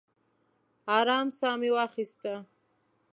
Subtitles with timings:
[0.97, 2.33] ارام ساه مې واخیسته.